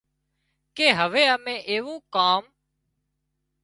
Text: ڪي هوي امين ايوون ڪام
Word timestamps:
ڪي 0.75 0.87
هوي 0.99 1.23
امين 1.35 1.59
ايوون 1.69 1.97
ڪام 2.13 2.43